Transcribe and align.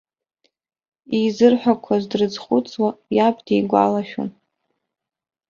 Изырҳәақәаз 1.21 2.03
дрызхәыцуа, 2.11 2.89
иаб 3.15 3.37
дигәалашәон. 3.45 4.29